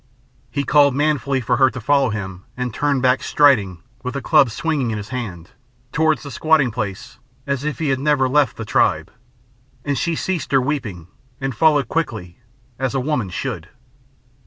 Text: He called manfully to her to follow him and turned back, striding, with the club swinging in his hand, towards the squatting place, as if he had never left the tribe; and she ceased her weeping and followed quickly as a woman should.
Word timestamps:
He 0.49 0.63
called 0.63 0.95
manfully 0.95 1.41
to 1.41 1.57
her 1.57 1.69
to 1.69 1.79
follow 1.79 2.09
him 2.09 2.43
and 2.57 2.73
turned 2.73 3.03
back, 3.03 3.21
striding, 3.21 3.83
with 4.01 4.15
the 4.15 4.21
club 4.23 4.49
swinging 4.49 4.89
in 4.89 4.97
his 4.97 5.09
hand, 5.09 5.51
towards 5.91 6.23
the 6.23 6.31
squatting 6.31 6.71
place, 6.71 7.19
as 7.45 7.63
if 7.63 7.77
he 7.77 7.89
had 7.89 7.99
never 7.99 8.27
left 8.27 8.57
the 8.57 8.65
tribe; 8.65 9.11
and 9.85 9.95
she 9.95 10.15
ceased 10.15 10.51
her 10.53 10.59
weeping 10.59 11.07
and 11.39 11.53
followed 11.55 11.87
quickly 11.87 12.39
as 12.79 12.95
a 12.95 12.99
woman 12.99 13.29
should. 13.29 13.69